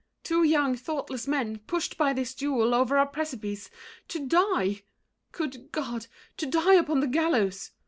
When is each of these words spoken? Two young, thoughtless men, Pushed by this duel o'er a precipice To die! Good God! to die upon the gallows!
Two 0.23 0.41
young, 0.43 0.75
thoughtless 0.75 1.27
men, 1.27 1.59
Pushed 1.67 1.95
by 1.95 2.11
this 2.11 2.33
duel 2.33 2.73
o'er 2.73 2.97
a 2.97 3.05
precipice 3.05 3.69
To 4.07 4.25
die! 4.25 4.81
Good 5.31 5.71
God! 5.71 6.07
to 6.37 6.47
die 6.47 6.73
upon 6.73 7.01
the 7.01 7.07
gallows! 7.07 7.69